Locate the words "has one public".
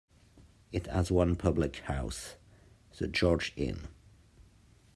0.87-1.75